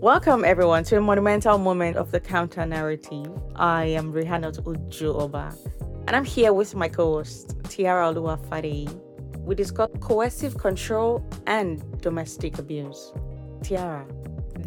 [0.00, 3.30] Welcome, everyone, to a monumental moment of the counter narrative.
[3.54, 5.54] I am Rihanna Uju Oba,
[6.06, 8.88] and I'm here with my co host, Tiara Olua Fadi.
[9.40, 13.12] We discuss coercive control and domestic abuse.
[13.62, 14.06] Tiara,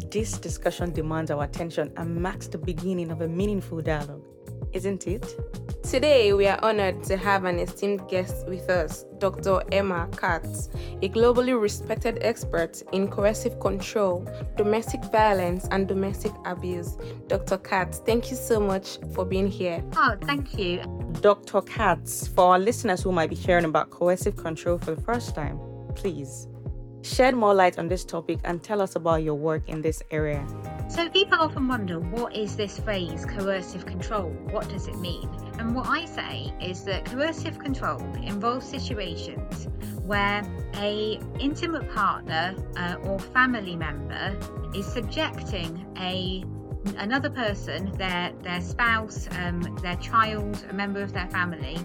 [0.08, 4.22] this discussion demands our attention and marks the beginning of a meaningful dialogue,
[4.72, 5.34] isn't it?
[5.90, 9.62] Today, we are honored to have an esteemed guest with us, Dr.
[9.70, 10.70] Emma Katz,
[11.02, 14.26] a globally respected expert in coercive control,
[14.56, 16.96] domestic violence, and domestic abuse.
[17.28, 17.58] Dr.
[17.58, 19.84] Katz, thank you so much for being here.
[19.96, 20.82] Oh, thank you.
[21.20, 21.60] Dr.
[21.60, 25.60] Katz, for our listeners who might be hearing about coercive control for the first time,
[25.94, 26.48] please
[27.02, 30.44] shed more light on this topic and tell us about your work in this area.
[30.88, 34.30] So, people often wonder what is this phrase coercive control?
[34.50, 35.28] What does it mean?
[35.58, 39.68] And what I say is that coercive control involves situations
[40.02, 40.42] where
[40.76, 44.36] a intimate partner uh, or family member
[44.74, 46.44] is subjecting a
[46.98, 51.78] another person, their their spouse, um, their child, a member of their family,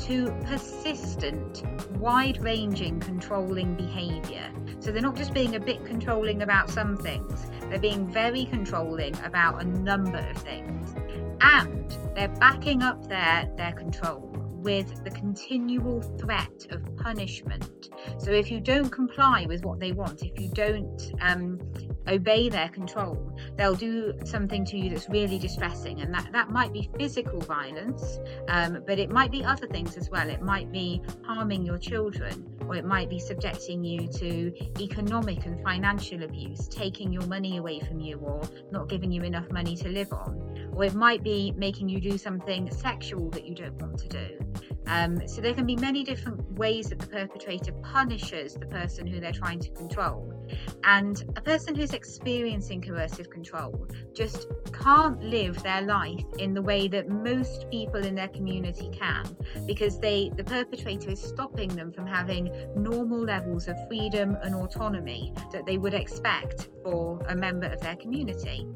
[0.00, 1.62] to persistent,
[1.98, 4.50] wide ranging controlling behaviour.
[4.80, 9.16] So they're not just being a bit controlling about some things, they're being very controlling
[9.24, 10.94] about a number of things.
[11.40, 11.81] And
[12.14, 14.28] they're backing up their, their control
[14.62, 17.90] with the continual threat of punishment.
[18.18, 21.58] So if you don't comply with what they want, if you don't um,
[22.08, 26.00] obey their control, they'll do something to you that's really distressing.
[26.00, 30.10] And that, that might be physical violence, um, but it might be other things as
[30.10, 30.28] well.
[30.28, 35.62] It might be harming your children, or it might be subjecting you to economic and
[35.62, 39.88] financial abuse, taking your money away from you, or not giving you enough money to
[39.88, 40.70] live on.
[40.74, 44.38] Or it might be making you do something sexual that you don't want to do.
[44.86, 49.20] Um, so there can be many different ways that the perpetrator punishes the person who
[49.20, 50.41] they're trying to control.
[50.84, 56.88] And a person who's experiencing coercive control just can't live their life in the way
[56.88, 59.36] that most people in their community can
[59.66, 65.32] because they the perpetrator is stopping them from having normal levels of freedom and autonomy
[65.52, 68.66] that they would expect for a member of their community.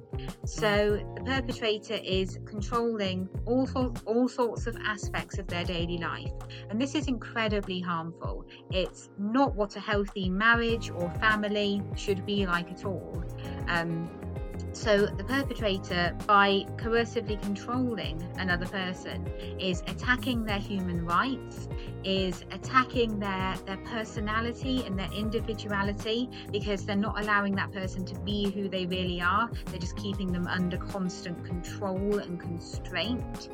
[0.45, 3.69] So the perpetrator is controlling all,
[4.07, 6.33] all sorts of aspects of their daily life.
[6.71, 8.47] And this is incredibly harmful.
[8.71, 11.66] It's not what a healthy marriage or family
[11.97, 13.25] should be like at all.
[13.69, 14.09] Um,
[14.77, 19.27] so, the perpetrator, by coercively controlling another person,
[19.59, 21.67] is attacking their human rights,
[22.05, 28.19] is attacking their, their personality and their individuality because they're not allowing that person to
[28.21, 29.51] be who they really are.
[29.67, 33.49] They're just keeping them under constant control and constraint.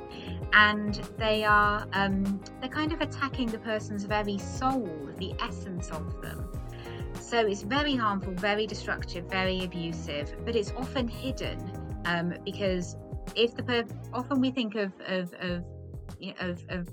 [0.53, 6.21] And they are, um, they're kind of attacking the person's very soul, the essence of
[6.21, 6.49] them.
[7.33, 11.59] So it's very harmful, very destructive, very abusive, but it's often hidden
[12.05, 12.95] um, because
[13.35, 15.65] if the per- often we think of of of,
[16.21, 16.89] you know, of, of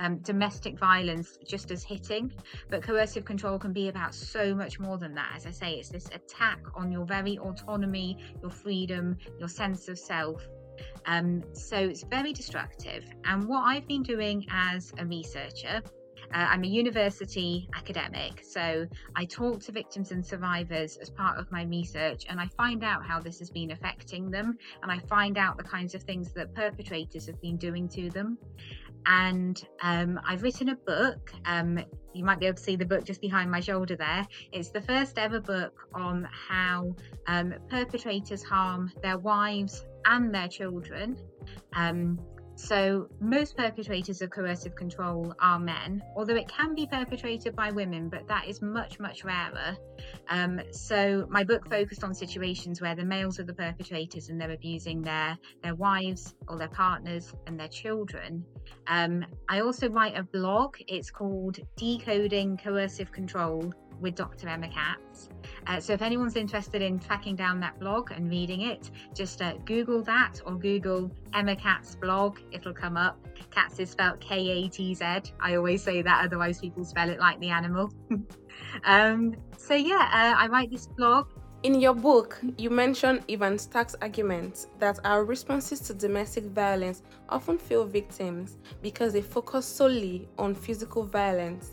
[0.00, 2.32] um, domestic violence just as hitting,
[2.70, 5.34] but coercive control can be about so much more than that.
[5.36, 9.96] As I say, it's this attack on your very autonomy, your freedom, your sense of
[9.96, 10.44] self.
[11.06, 13.04] Um, so it's very destructive.
[13.26, 15.82] And what I've been doing as a researcher
[16.34, 21.50] uh, I'm a university academic, so I talk to victims and survivors as part of
[21.52, 25.38] my research, and I find out how this has been affecting them, and I find
[25.38, 28.36] out the kinds of things that perpetrators have been doing to them.
[29.06, 31.32] And um, I've written a book.
[31.44, 31.78] Um,
[32.14, 34.26] you might be able to see the book just behind my shoulder there.
[34.50, 36.96] It's the first ever book on how
[37.26, 41.16] um, perpetrators harm their wives and their children.
[41.74, 42.18] Um,
[42.56, 48.08] so, most perpetrators of coercive control are men, although it can be perpetrated by women,
[48.08, 49.76] but that is much, much rarer.
[50.28, 54.52] Um, so, my book focused on situations where the males are the perpetrators and they're
[54.52, 58.44] abusing their, their wives or their partners and their children.
[58.86, 64.48] Um, I also write a blog, it's called Decoding Coercive Control with Dr.
[64.48, 65.28] Emma Katz.
[65.66, 69.54] Uh, so if anyone's interested in tracking down that blog and reading it, just uh,
[69.64, 72.38] Google that or Google Emma Katz blog.
[72.52, 73.18] It'll come up.
[73.50, 75.04] Katz is spelled K A T Z.
[75.40, 77.92] I always say that, otherwise people spell it like the animal.
[78.84, 81.28] um, so yeah, uh, I write this blog.
[81.62, 87.56] In your book, you mention Evan Stark's argument that our responses to domestic violence often
[87.56, 91.70] fail victims because they focus solely on physical violence.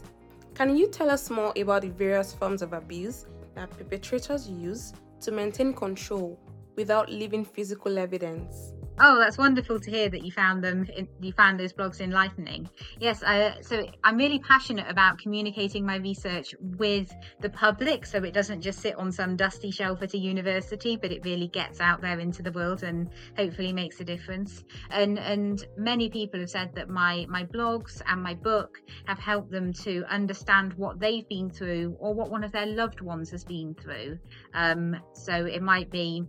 [0.61, 3.25] Can you tell us more about the various forms of abuse
[3.55, 6.39] that perpetrators use to maintain control
[6.75, 8.71] without leaving physical evidence?
[9.03, 10.87] Oh, that's wonderful to hear that you found them.
[11.19, 12.69] You found those blogs enlightening.
[12.99, 18.31] Yes, uh, so I'm really passionate about communicating my research with the public, so it
[18.31, 21.99] doesn't just sit on some dusty shelf at a university, but it really gets out
[21.99, 24.63] there into the world and hopefully makes a difference.
[24.91, 29.49] And and many people have said that my my blogs and my book have helped
[29.49, 33.43] them to understand what they've been through or what one of their loved ones has
[33.43, 34.19] been through.
[34.53, 36.23] Um, so it might be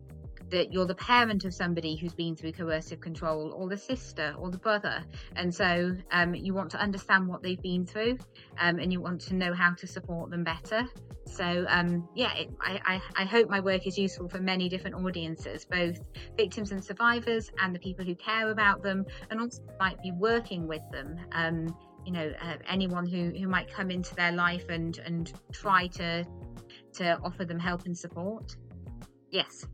[0.52, 4.50] that you're the parent of somebody who's been through coercive control, or the sister, or
[4.50, 5.02] the brother,
[5.34, 8.18] and so um, you want to understand what they've been through,
[8.60, 10.86] um, and you want to know how to support them better.
[11.26, 14.96] So um, yeah, it, I, I, I, hope my work is useful for many different
[14.96, 15.98] audiences, both
[16.36, 20.68] victims and survivors, and the people who care about them, and also might be working
[20.68, 21.18] with them.
[21.32, 25.86] Um, you know, uh, anyone who, who might come into their life and and try
[25.86, 26.26] to
[26.94, 28.56] to offer them help and support.
[29.30, 29.66] Yes.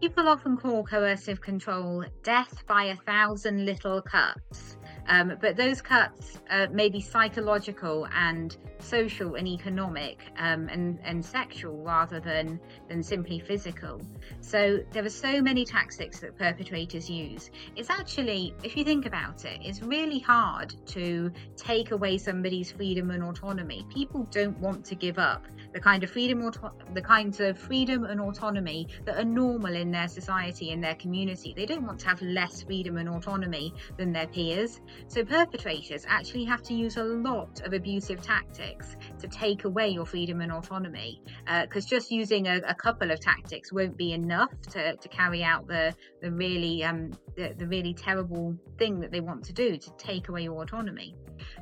[0.00, 4.77] People often call coercive control death by a thousand little cuts.
[5.08, 11.24] Um, but those cuts uh, may be psychological and social and economic um, and, and
[11.24, 14.00] sexual rather than, than simply physical.
[14.40, 17.50] So there are so many tactics that perpetrators use.
[17.76, 23.10] It's actually, if you think about it, it's really hard to take away somebody's freedom
[23.10, 23.86] and autonomy.
[23.92, 26.50] People don't want to give up the kind of freedom,
[26.94, 31.52] the kinds of freedom and autonomy that are normal in their society, in their community.
[31.56, 34.80] They don't want to have less freedom and autonomy than their peers.
[35.06, 40.06] So perpetrators actually have to use a lot of abusive tactics to take away your
[40.06, 41.22] freedom and autonomy.
[41.62, 45.42] Because uh, just using a, a, couple of tactics won't be enough to, to carry
[45.42, 49.76] out the the really um, the, the really terrible thing that they want to do
[49.76, 51.14] to take away your autonomy.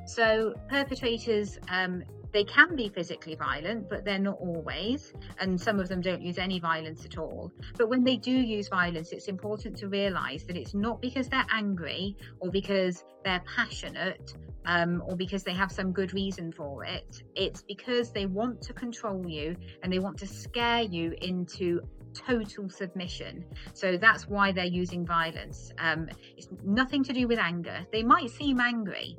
[0.07, 2.03] So perpetrators um,
[2.33, 5.13] they can be physically violent, but they're not always.
[5.39, 7.53] And some of them don't use any violence at all.
[7.77, 11.47] But when they do use violence, it's important to realize that it's not because they're
[11.53, 14.35] angry or because they're passionate
[14.67, 17.23] um, or because they have some good reason for it.
[17.35, 21.81] It's because they want to control you and they want to scare you into
[22.15, 23.45] total submission.
[23.75, 25.73] So that's why they're using violence.
[25.79, 27.87] Um, it's nothing to do with anger.
[27.93, 29.17] They might seem angry,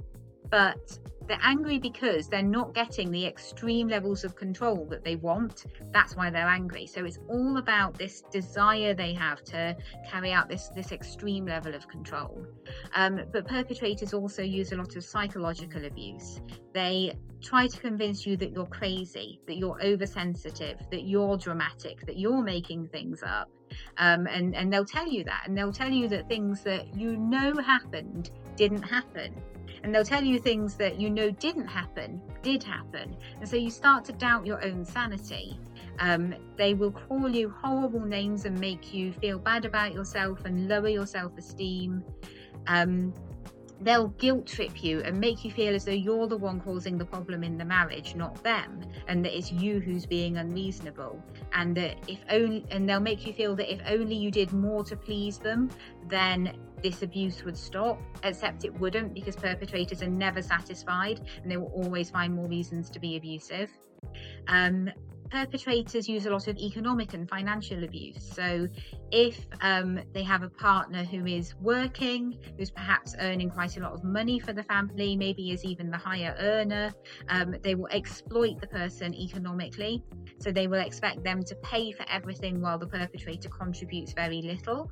[0.49, 5.65] but they're angry because they're not getting the extreme levels of control that they want.
[5.91, 6.87] That's why they're angry.
[6.87, 9.75] So it's all about this desire they have to
[10.09, 12.45] carry out this, this extreme level of control.
[12.95, 16.41] Um, but perpetrators also use a lot of psychological abuse.
[16.73, 22.17] They try to convince you that you're crazy, that you're oversensitive, that you're dramatic, that
[22.17, 23.49] you're making things up.
[23.97, 25.43] Um, and, and they'll tell you that.
[25.45, 29.33] And they'll tell you that things that you know happened didn't happen
[29.83, 33.15] and they'll tell you things that you know didn't happen, did happen.
[33.39, 35.59] And so you start to doubt your own sanity.
[35.99, 40.67] Um, they will call you horrible names and make you feel bad about yourself and
[40.67, 42.03] lower your self esteem.
[42.67, 43.13] Um,
[43.79, 47.05] they'll guilt trip you and make you feel as though you're the one causing the
[47.05, 51.23] problem in the marriage, not them, and that it's you who's being unreasonable.
[51.53, 54.83] And that if only, and they'll make you feel that if only you did more
[54.85, 55.69] to please them,
[56.07, 61.57] then this abuse would stop, except it wouldn't because perpetrators are never satisfied and they
[61.57, 63.71] will always find more reasons to be abusive.
[64.47, 64.89] Um,
[65.29, 68.31] perpetrators use a lot of economic and financial abuse.
[68.33, 68.67] So,
[69.11, 73.93] if um, they have a partner who is working, who's perhaps earning quite a lot
[73.93, 76.93] of money for the family, maybe is even the higher earner,
[77.29, 80.03] um, they will exploit the person economically.
[80.39, 84.91] So, they will expect them to pay for everything while the perpetrator contributes very little.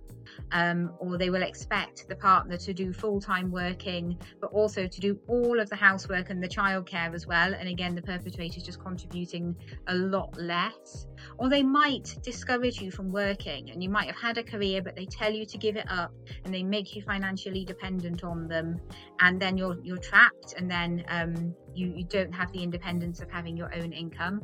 [0.51, 4.99] Um, or they will expect the partner to do full time working, but also to
[4.99, 7.53] do all of the housework and the childcare as well.
[7.53, 9.55] And again, the perpetrator is just contributing
[9.87, 11.07] a lot less.
[11.37, 14.95] Or they might discourage you from working and you might have had a career, but
[14.95, 16.13] they tell you to give it up
[16.43, 18.79] and they make you financially dependent on them.
[19.19, 23.29] And then you're, you're trapped and then um, you, you don't have the independence of
[23.29, 24.41] having your own income.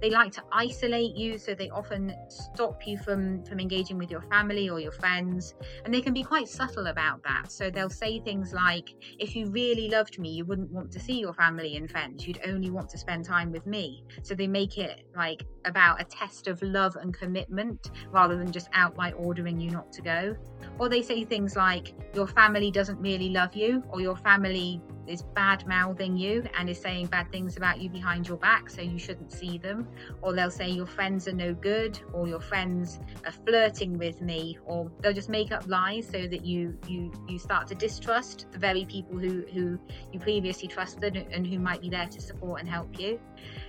[0.00, 4.22] They like to isolate you, so they often stop you from, from engaging with your
[4.22, 5.54] family or your friends.
[5.84, 7.50] And they can be quite subtle about that.
[7.50, 11.20] So they'll say things like, if you really loved me, you wouldn't want to see
[11.20, 12.26] your family and friends.
[12.26, 14.04] You'd only want to spend time with me.
[14.22, 18.68] So they make it like about a test of love and commitment rather than just
[18.72, 20.36] outright ordering you not to go.
[20.78, 25.22] Or they say things like, your family doesn't really love you, or your family is
[25.22, 28.98] bad mouthing you and is saying bad things about you behind your back, so you
[28.98, 29.88] shouldn't see them.
[30.20, 34.58] Or they'll say your friends are no good, or your friends are flirting with me,
[34.64, 38.58] or they'll just make up lies so that you you you start to distrust the
[38.58, 39.78] very people who who
[40.12, 43.18] you previously trusted and who might be there to support and help you.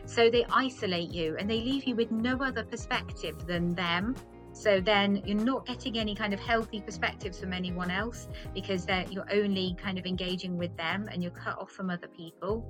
[0.05, 4.15] So they isolate you and they leave you with no other perspective than them
[4.53, 9.31] So then you're not getting any kind of healthy perspectives from anyone else because you're
[9.31, 12.65] only kind of engaging with them and you're cut off from other people.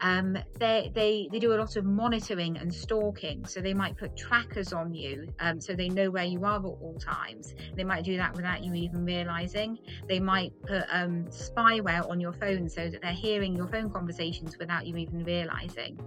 [0.00, 3.44] Um, they, they, they do a lot of monitoring and stalking.
[3.44, 6.64] So they might put trackers on you um, so they know where you are at
[6.64, 7.54] all times.
[7.76, 9.78] They might do that without you even realizing.
[10.08, 14.56] They might put um, spyware on your phone so that they're hearing your phone conversations
[14.58, 16.00] without you even realizing.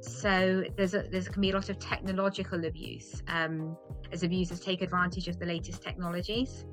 [0.00, 3.76] So there's a, there's can be a lot of technological abuse um,
[4.12, 6.64] as abusers take advantage of the latest technologies.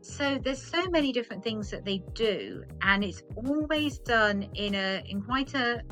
[0.00, 5.02] So there's so many different things that they do, and it's always done in a
[5.06, 5.82] in quite a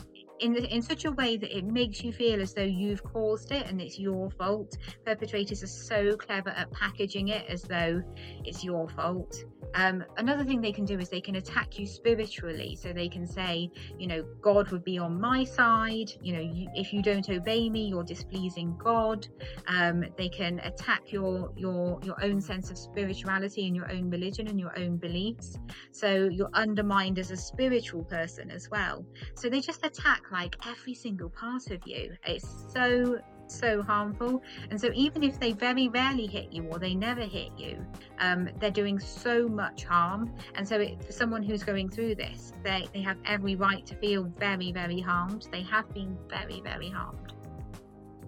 [0.41, 3.53] in, the, in such a way that it makes you feel as though you've caused
[3.53, 4.77] it and it's your fault.
[5.05, 8.03] Perpetrators are so clever at packaging it as though
[8.45, 9.45] it's your fault.
[9.75, 12.77] Um, another thing they can do is they can attack you spiritually.
[12.77, 16.11] So they can say, you know, God would be on my side.
[16.23, 19.27] You know, you, if you don't obey me, you're displeasing God.
[19.67, 24.49] Um, they can attack your your your own sense of spirituality and your own religion
[24.49, 25.59] and your own beliefs.
[25.93, 29.05] So you're undermined as a spiritual person as well.
[29.35, 32.13] So they just attack like every single part of you.
[32.25, 33.19] It's so
[33.51, 34.43] so harmful.
[34.71, 37.85] And so, even if they very rarely hit you or they never hit you,
[38.19, 40.33] um, they're doing so much harm.
[40.55, 43.95] And so, it, for someone who's going through this, they, they have every right to
[43.97, 45.49] feel very, very harmed.
[45.51, 47.35] They have been very, very harmed.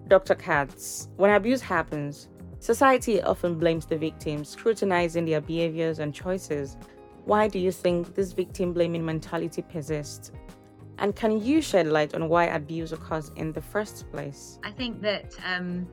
[0.07, 0.35] Dr.
[0.35, 2.27] Katz, when abuse happens,
[2.59, 6.77] society often blames the victims, scrutinizing their behaviors and choices.
[7.25, 10.31] Why do you think this victim blaming mentality persists?
[10.99, 14.59] And can you shed light on why abuse occurs in the first place?
[14.63, 15.87] I think that um,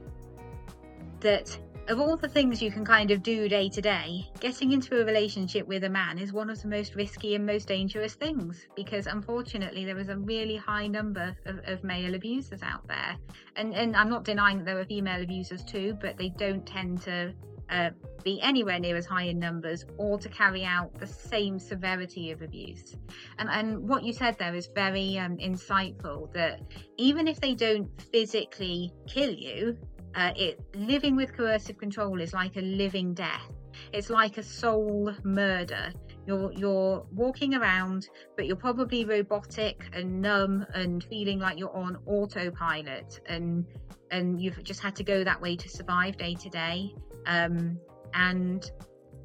[1.21, 5.01] that of all the things you can kind of do day to day, getting into
[5.01, 8.67] a relationship with a man is one of the most risky and most dangerous things
[8.77, 13.17] because unfortunately there is a really high number of, of male abusers out there.
[13.57, 17.03] And and I'm not denying that there are female abusers too, but they don't tend
[17.03, 17.35] to
[17.71, 17.91] uh,
[18.25, 22.43] be anywhere near as high in numbers or to carry out the same severity of
[22.43, 22.97] abuse.
[23.39, 26.61] And, and what you said there is very um, insightful that
[26.99, 29.79] even if they don't physically kill you,
[30.15, 33.51] uh, it living with coercive control is like a living death.
[33.93, 35.93] It's like a soul murder.
[36.27, 41.97] You're you're walking around, but you're probably robotic and numb and feeling like you're on
[42.07, 43.65] autopilot, and
[44.11, 46.95] and you've just had to go that way to survive day to day
[47.27, 47.79] um,
[48.15, 48.71] and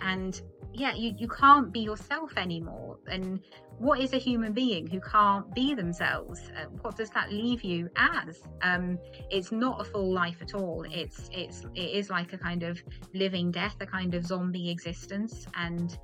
[0.02, 0.42] and
[0.74, 2.98] yeah you, you can't be yourself anymore.
[3.08, 3.40] And
[3.78, 6.42] what is a human being who can't be themselves?
[6.56, 8.42] Uh, what does that leave you as?
[8.62, 8.98] Um,
[9.30, 10.86] it's not a full life at all.
[10.90, 12.82] It's it's it is like a kind of
[13.14, 15.46] living death a kind of zombie existence.
[15.56, 15.98] And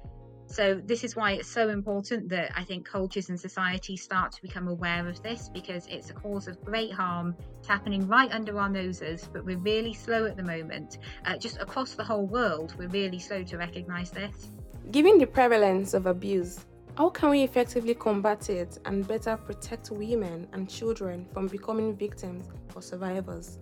[0.51, 4.41] so, this is why it's so important that I think cultures and societies start to
[4.41, 7.35] become aware of this because it's a cause of great harm.
[7.59, 10.97] It's happening right under our noses, but we're really slow at the moment.
[11.25, 14.49] Uh, just across the whole world, we're really slow to recognize this.
[14.91, 16.65] Given the prevalence of abuse,
[16.97, 22.49] how can we effectively combat it and better protect women and children from becoming victims
[22.75, 23.57] or survivors?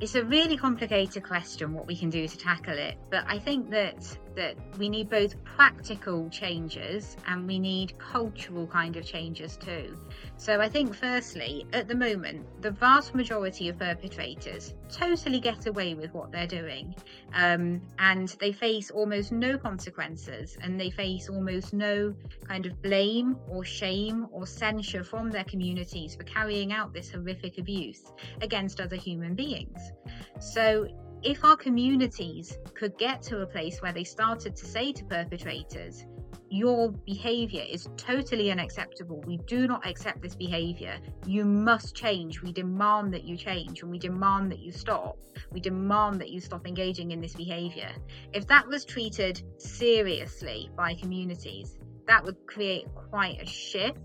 [0.00, 3.70] It's a really complicated question what we can do to tackle it, but I think
[3.70, 9.96] that that we need both practical changes and we need cultural kind of changes too.
[10.36, 15.94] So I think firstly, at the moment, the vast majority of perpetrators totally get away
[15.94, 16.94] with what they're doing,
[17.34, 22.14] um, and they face almost no consequences, and they face almost no
[22.46, 27.58] kind of blame or shame or censure from their communities for carrying out this horrific
[27.58, 29.92] abuse against other human beings.
[30.40, 30.88] So
[31.24, 36.04] if our communities could get to a place where they started to say to perpetrators,
[36.50, 39.22] your behavior is totally unacceptable.
[39.26, 40.98] We do not accept this behavior.
[41.26, 42.42] You must change.
[42.42, 45.16] We demand that you change and we demand that you stop.
[45.50, 47.90] We demand that you stop engaging in this behavior.
[48.34, 53.98] If that was treated seriously by communities, that would create quite a shift.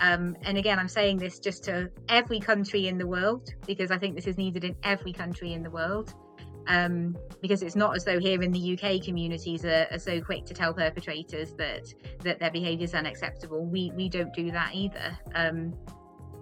[0.00, 3.98] Um, and again, I'm saying this just to every country in the world because I
[3.98, 6.14] think this is needed in every country in the world
[6.68, 10.44] um, because it's not as though here in the UK communities are, are, so quick
[10.46, 13.64] to tell perpetrators that that their behaviour is unacceptable.
[13.64, 15.18] We we don't do that either.
[15.34, 15.74] Um,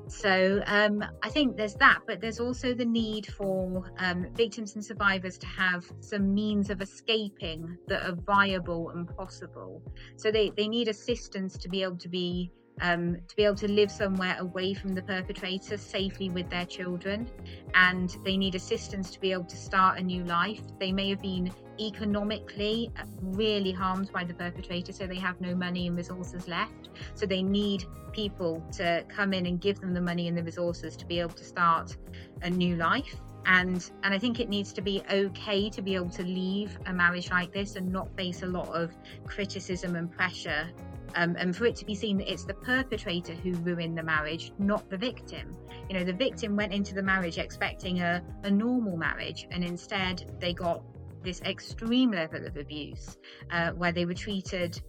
[0.09, 4.85] so um, I think there's that, but there's also the need for um, victims and
[4.85, 9.83] survivors to have some means of escaping that are viable and possible.
[10.17, 13.69] So they, they need assistance to be able to be um, to be able to
[13.69, 17.29] live somewhere away from the perpetrator safely with their children.
[17.75, 20.61] And they need assistance to be able to start a new life.
[20.79, 22.91] They may have been economically
[23.21, 26.91] really harmed by the perpetrator, so they have no money and resources left.
[27.15, 30.97] So they need people to come in and give them the money and the resources
[30.97, 31.97] to be able to start
[32.43, 33.17] a new life.
[33.45, 36.93] And and I think it needs to be okay to be able to leave a
[36.93, 38.93] marriage like this and not face a lot of
[39.25, 40.69] criticism and pressure
[41.17, 44.53] um, and for it to be seen that it's the perpetrator who ruined the marriage,
[44.59, 45.57] not the victim.
[45.89, 50.31] You know, the victim went into the marriage expecting a, a normal marriage, and instead
[50.41, 50.83] they got
[51.23, 53.17] this extreme level of abuse
[53.51, 54.81] uh, where they were treated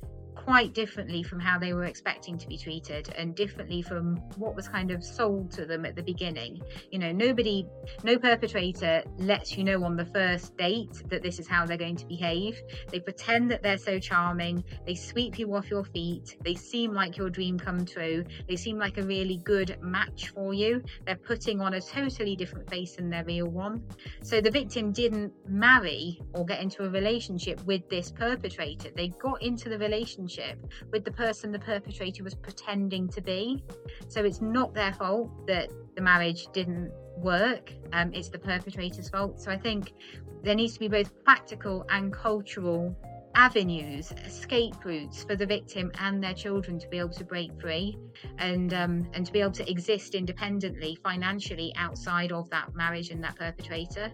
[0.44, 4.68] quite differently from how they were expecting to be treated and differently from what was
[4.68, 6.62] kind of sold to them at the beginning.
[6.92, 7.66] You know, nobody,
[8.04, 11.98] no perpetrator lets you know on the first date that this is how they're going
[11.98, 12.62] to behave.
[12.92, 17.18] They pretend that they're so charming, they sweep you off your feet, they seem like
[17.18, 20.84] your dream come true, they seem like a really good match for you.
[21.06, 23.84] They're putting on a totally different face than their real one.
[24.24, 29.42] So the victim didn't marry or get into a relationship with this perpetrator, they got
[29.42, 33.64] into the relationship relationship with the person the perpetrator was pretending to be.
[34.08, 39.40] So it's not their fault that the marriage didn't work, um, it's the perpetrator's fault.
[39.42, 39.94] So I think
[40.44, 42.96] there needs to be both practical and cultural
[43.38, 47.96] avenues, escape routes for the victim and their children to be able to break free
[48.40, 53.24] and um, and to be able to exist independently financially outside of that marriage and
[53.24, 54.12] that perpetrator.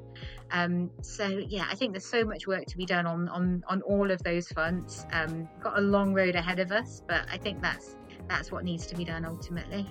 [0.51, 3.81] Um, so yeah, I think there's so much work to be done on on on
[3.83, 5.05] all of those fronts.
[5.13, 7.95] Um, got a long road ahead of us, but I think that's
[8.27, 9.87] that's what needs to be done ultimately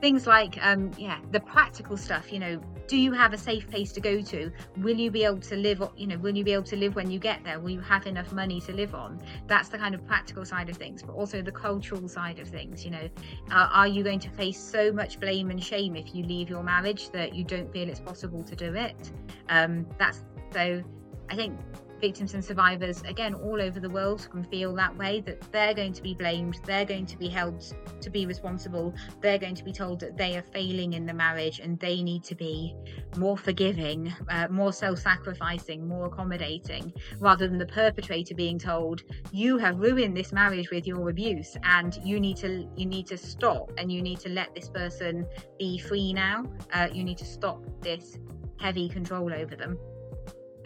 [0.00, 3.92] things like um yeah the practical stuff you know do you have a safe place
[3.92, 4.50] to go to?
[4.78, 7.10] Will you be able to live you know will you be able to live when
[7.10, 7.58] you get there?
[7.58, 9.20] Will you have enough money to live on?
[9.46, 12.84] That's the kind of practical side of things but also the cultural side of things
[12.84, 13.08] you know.
[13.50, 16.62] Uh, are you going to face so much blame and shame if you leave your
[16.62, 19.10] marriage that you don't feel it's possible to do it?
[19.48, 20.82] Um that's so
[21.28, 21.58] i think
[22.00, 25.92] victims and survivors, again, all over the world, can feel that way that they're going
[25.92, 27.62] to be blamed, they're going to be held
[28.00, 31.60] to be responsible, they're going to be told that they are failing in the marriage
[31.60, 32.74] and they need to be
[33.16, 39.58] more forgiving, uh, more self sacrificing, more accommodating, rather than the perpetrator being told, you
[39.58, 43.70] have ruined this marriage with your abuse and you need to you need to stop
[43.78, 45.26] and you need to let this person
[45.58, 46.44] be free now.
[46.72, 48.18] Uh, you need to stop this
[48.58, 49.78] heavy control over them.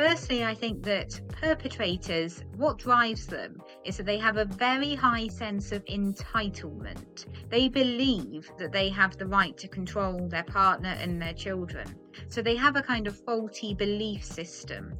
[0.01, 5.29] Firstly, I think that perpetrators, what drives them is that they have a very high
[5.29, 7.27] sense of entitlement.
[7.51, 11.95] They believe that they have the right to control their partner and their children.
[12.29, 14.95] So they have a kind of faulty belief system.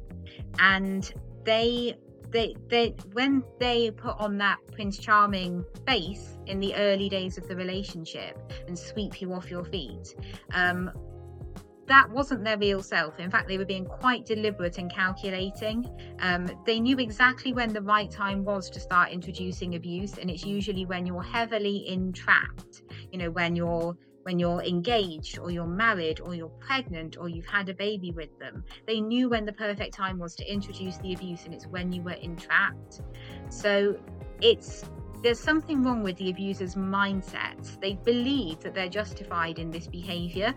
[0.59, 1.11] And
[1.45, 1.97] they
[2.29, 7.47] they they when they put on that prince charming face in the early days of
[7.47, 8.37] the relationship
[8.67, 10.15] and sweep you off your feet
[10.53, 10.91] um,
[11.91, 13.19] that wasn't their real self.
[13.19, 15.85] In fact, they were being quite deliberate and calculating.
[16.19, 20.45] Um, they knew exactly when the right time was to start introducing abuse, and it's
[20.45, 22.83] usually when you're heavily entrapped.
[23.11, 27.47] You know, when you're when you're engaged or you're married or you're pregnant or you've
[27.47, 28.63] had a baby with them.
[28.85, 32.03] They knew when the perfect time was to introduce the abuse, and it's when you
[32.03, 33.01] were entrapped.
[33.49, 33.97] So
[34.39, 34.85] it's
[35.23, 37.79] there's something wrong with the abuser's mindset.
[37.79, 40.53] They believe that they're justified in this behavior.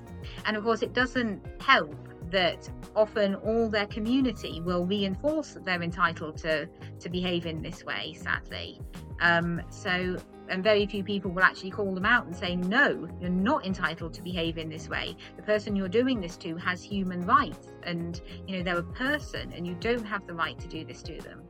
[0.46, 1.94] And of course, it doesn't help
[2.30, 6.66] that often all their community will reinforce that they're entitled to,
[6.98, 8.80] to behave in this way, sadly.
[9.20, 10.16] Um, so,
[10.48, 14.14] and very few people will actually call them out and say, no, you're not entitled
[14.14, 15.16] to behave in this way.
[15.36, 19.52] The person you're doing this to has human rights and, you know, they're a person
[19.52, 21.42] and you don't have the right to do this to them.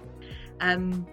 [0.61, 1.07] Um,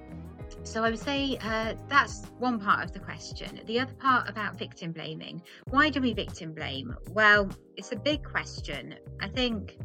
[0.64, 3.60] so I would say uh, that's one part of the question.
[3.66, 5.42] The other part about victim blaming.
[5.70, 6.96] Why do we victim blame?
[7.10, 8.96] Well, it's a big question.
[9.20, 9.78] I think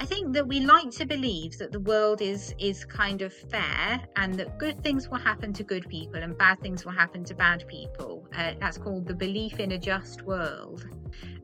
[0.00, 4.00] I think that we like to believe that the world is is kind of fair
[4.16, 7.34] and that good things will happen to good people and bad things will happen to
[7.34, 8.28] bad people.
[8.36, 10.86] Uh, that's called the belief in a just world.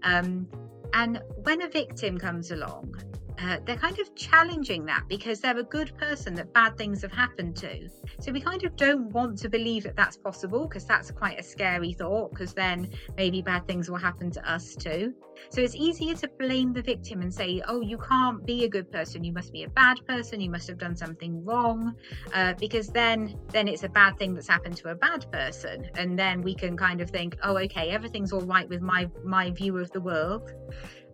[0.05, 0.49] Um,
[0.93, 2.95] and when a victim comes along,
[3.41, 7.13] uh, they're kind of challenging that because they're a good person that bad things have
[7.13, 7.89] happened to.
[8.21, 11.43] So we kind of don't want to believe that that's possible because that's quite a
[11.43, 15.15] scary thought because then maybe bad things will happen to us too.
[15.51, 18.91] So it's easier to blame the victim and say, oh, you can't be a good
[18.93, 19.25] person.
[19.25, 20.41] You must be a bad person.
[20.41, 21.95] You must have done something wrong.
[22.33, 25.89] Uh, because then, then it's a bad thing that's happened to a bad person.
[25.97, 29.51] And then we can kind of think, oh, okay, everything's all right with my, my
[29.51, 30.53] view of the world.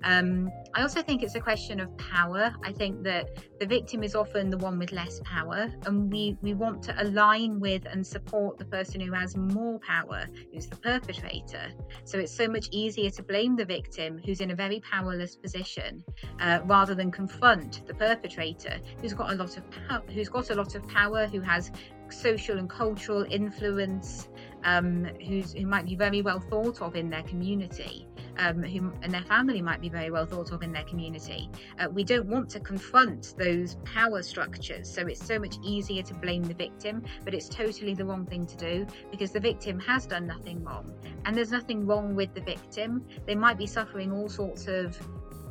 [0.04, 2.54] Um, I also think it's a question of power.
[2.64, 6.54] I think that the victim is often the one with less power, and we, we
[6.54, 11.70] want to align with and support the person who has more power, who's the perpetrator.
[12.04, 16.04] So it's so much easier to blame the victim who's in a very powerless position
[16.40, 20.54] uh, rather than confront the perpetrator who's got a lot of power, who's got a
[20.54, 21.70] lot of power, who has
[22.08, 24.28] social and cultural influence,
[24.64, 28.06] um, who's who might be very well thought of in their community
[28.38, 31.50] um, who and their family might be very well thought of in their community.
[31.78, 36.14] Uh, we don't want to confront those power structures, so it's so much easier to
[36.14, 40.06] blame the victim, but it's totally the wrong thing to do because the victim has
[40.06, 40.92] done nothing wrong,
[41.24, 43.04] and there's nothing wrong with the victim.
[43.26, 44.98] They might be suffering all sorts of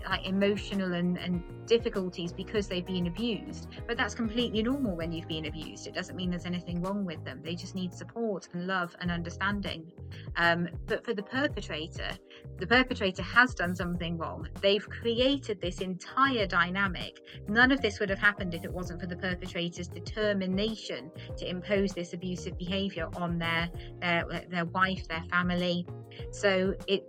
[0.09, 3.67] like emotional and, and difficulties because they've been abused.
[3.87, 5.87] But that's completely normal when you've been abused.
[5.87, 7.41] It doesn't mean there's anything wrong with them.
[7.43, 9.91] They just need support and love and understanding.
[10.35, 12.09] Um, but for the perpetrator,
[12.57, 14.47] the perpetrator has done something wrong.
[14.61, 17.21] They've created this entire dynamic.
[17.47, 21.93] None of this would have happened if it wasn't for the perpetrator's determination to impose
[21.93, 23.69] this abusive behavior on their
[24.01, 25.85] their, their wife, their family.
[26.31, 27.07] So it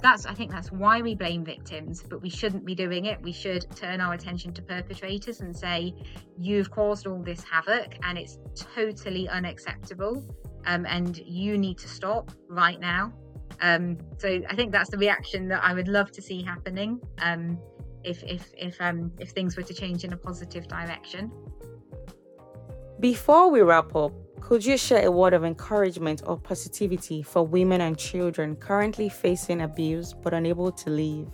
[0.00, 3.20] that's I think that's why we blame victims, but we shouldn't be doing it.
[3.22, 5.94] We should turn our attention to perpetrators and say,
[6.38, 10.24] "You've caused all this havoc, and it's totally unacceptable,
[10.66, 13.12] um, and you need to stop right now."
[13.62, 17.58] Um, so I think that's the reaction that I would love to see happening um,
[18.04, 21.30] if if if um, if things were to change in a positive direction.
[23.00, 27.80] Before we wrap up, could you share a word of encouragement or positivity for women
[27.80, 31.28] and children currently facing abuse but unable to leave?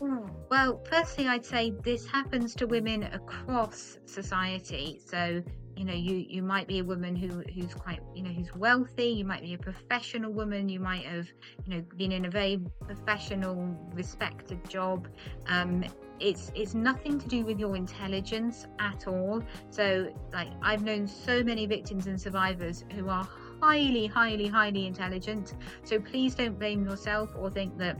[0.00, 5.00] Well, firstly, I'd say this happens to women across society.
[5.04, 5.42] So,
[5.76, 9.08] you know, you you might be a woman who who's quite, you know, who's wealthy.
[9.08, 10.68] You might be a professional woman.
[10.68, 11.28] You might have,
[11.64, 15.08] you know, been in a very professional, respected job.
[15.46, 15.84] Um,
[16.20, 21.44] it's it's nothing to do with your intelligence at all so like i've known so
[21.44, 23.28] many victims and survivors who are
[23.62, 27.96] highly highly highly intelligent so please don't blame yourself or think that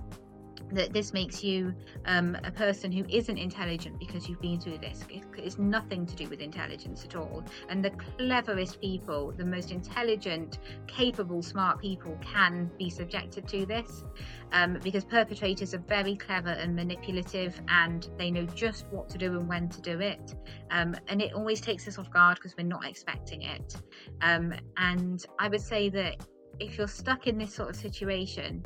[0.72, 1.74] that this makes you
[2.06, 5.04] um, a person who isn't intelligent because you've been through this.
[5.36, 7.44] It's nothing to do with intelligence at all.
[7.68, 14.04] And the cleverest people, the most intelligent, capable, smart people can be subjected to this
[14.52, 19.38] um, because perpetrators are very clever and manipulative and they know just what to do
[19.38, 20.34] and when to do it.
[20.70, 23.76] Um, and it always takes us off guard because we're not expecting it.
[24.22, 26.26] Um, and I would say that
[26.60, 28.64] if you're stuck in this sort of situation,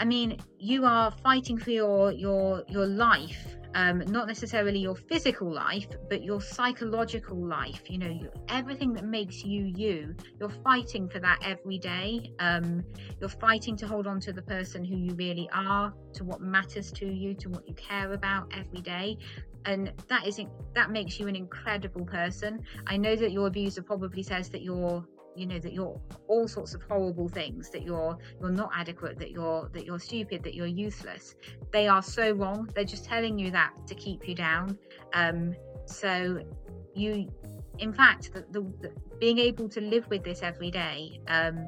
[0.00, 5.52] I mean, you are fighting for your your your life, um, not necessarily your physical
[5.52, 7.82] life, but your psychological life.
[7.90, 10.16] You know, everything that makes you you.
[10.40, 12.32] You're fighting for that every day.
[12.38, 12.82] Um,
[13.20, 16.90] you're fighting to hold on to the person who you really are, to what matters
[16.92, 19.18] to you, to what you care about every day
[19.66, 20.40] and that is
[20.74, 25.06] that makes you an incredible person i know that your abuser probably says that you're
[25.34, 29.30] you know that you're all sorts of horrible things that you're you're not adequate that
[29.30, 31.34] you're that you're stupid that you're useless.
[31.72, 32.68] They are so wrong.
[32.74, 34.78] They're just telling you that to keep you down.
[35.14, 35.54] Um
[35.86, 36.40] so
[36.94, 37.30] you
[37.78, 41.66] in fact the, the, the being able to live with this every day um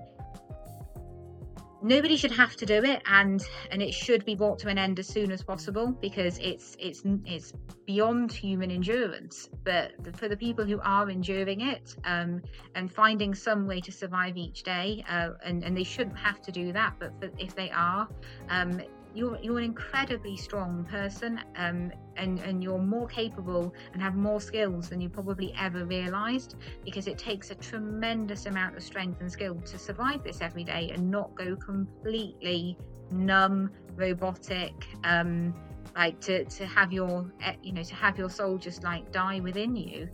[1.83, 4.99] nobody should have to do it and and it should be brought to an end
[4.99, 7.53] as soon as possible because it's it's it's
[7.87, 9.49] beyond human endurance.
[9.64, 12.42] But for the people who are enduring it um,
[12.75, 16.53] and finding some way to survive each day uh, and and they shouldn't have to
[16.53, 18.09] do that but for, if they are
[18.49, 18.81] um,
[19.14, 24.40] you're you're an incredibly strong person um, and and you're more capable and have more
[24.40, 29.31] skills than you probably ever realized because it takes a tremendous amount of strength and
[29.31, 32.77] skill to survive this every day and not go completely
[33.11, 35.55] numb robotic um,
[35.96, 39.40] like to to have your eh, you know to have your soul just like die
[39.40, 40.09] within you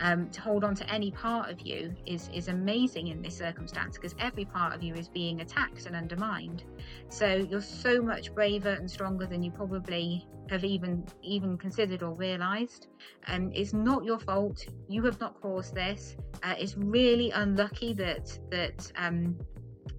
[0.00, 3.96] um, to hold on to any part of you is is amazing in this circumstance
[3.96, 6.64] because every part of you is being attacked and undermined.
[7.08, 12.14] So you're so much braver and stronger than you probably have even even considered or
[12.14, 12.88] realised.
[13.26, 14.66] And um, it's not your fault.
[14.88, 16.16] You have not caused this.
[16.42, 19.38] Uh, it's really unlucky that that um,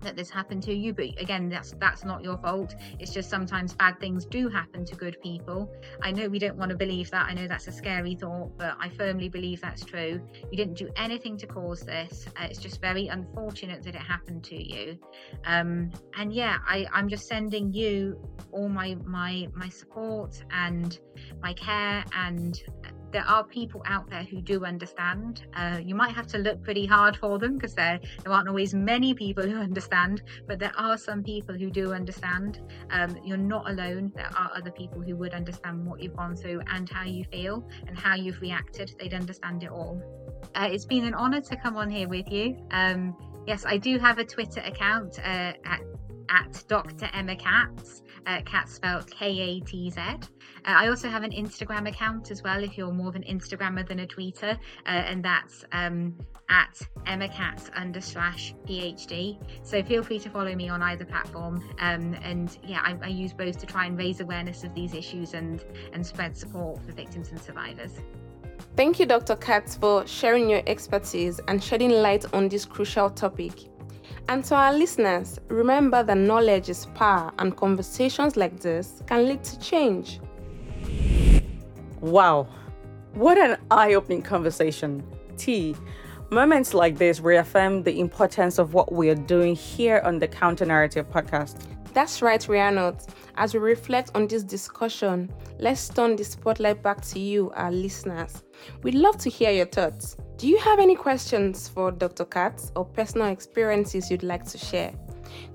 [0.03, 2.75] that this happened to you but again that's that's not your fault.
[2.99, 5.71] It's just sometimes bad things do happen to good people.
[6.01, 7.27] I know we don't want to believe that.
[7.27, 10.21] I know that's a scary thought but i firmly believe that's true.
[10.51, 12.25] You didn't do anything to cause this.
[12.39, 14.97] Uh, it's just very unfortunate that it happened to you.
[15.45, 18.19] Um, and yeah I, i'm just sending you
[18.51, 20.99] all my my my support and
[21.41, 22.61] my care and
[23.13, 25.45] there are people out there who do understand.
[25.55, 28.73] Uh, you might have to look pretty hard for them because there there aren't always
[28.73, 32.59] many people who understand, but there are some people who do understand.
[32.89, 34.11] Um, you're not alone.
[34.15, 37.69] There are other people who would understand what you've gone through and how you feel
[37.87, 38.93] and how you've reacted.
[38.99, 40.01] They'd understand it all.
[40.55, 42.57] Uh, it's been an honour to come on here with you.
[42.71, 43.15] Um,
[43.47, 45.81] yes, I do have a Twitter account uh, at
[46.29, 47.09] at Dr.
[47.13, 49.99] Emma Katz, uh, spelled K A T Z.
[49.99, 50.17] Uh,
[50.65, 53.99] I also have an Instagram account as well if you're more of an Instagrammer than
[53.99, 56.15] a tweeter, uh, and that's um,
[56.49, 59.37] at Emma Katz under slash PhD.
[59.63, 61.63] So feel free to follow me on either platform.
[61.79, 65.33] Um, and yeah, I, I use both to try and raise awareness of these issues
[65.33, 67.99] and, and spread support for victims and survivors.
[68.75, 69.35] Thank you, Dr.
[69.35, 73.53] Katz, for sharing your expertise and shedding light on this crucial topic.
[74.29, 79.43] And to our listeners, remember that knowledge is power, and conversations like this can lead
[79.43, 80.19] to change.
[81.99, 82.47] Wow,
[83.13, 85.03] what an eye opening conversation.
[85.37, 85.75] T.
[86.31, 90.65] Moments like this reaffirm the importance of what we are doing here on the Counter
[90.65, 91.57] Narrative podcast.
[91.93, 93.07] That's right, Rihanna.
[93.35, 98.41] As we reflect on this discussion, let's turn the spotlight back to you, our listeners.
[98.81, 100.17] We'd love to hear your thoughts.
[100.43, 102.25] Do you have any questions for Dr.
[102.25, 104.91] Katz or personal experiences you'd like to share?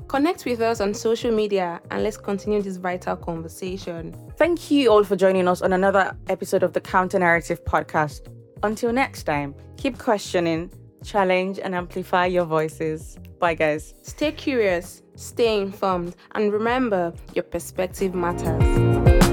[0.09, 4.17] Connect with us on social media and let's continue this vital conversation.
[4.39, 8.35] Thank you all for joining us on another episode of the Counter Narrative podcast.
[8.63, 10.71] Until next time, keep questioning,
[11.05, 13.19] challenge, and amplify your voices.
[13.39, 13.93] Bye, guys.
[14.01, 19.28] Stay curious, stay informed, and remember your perspective matters.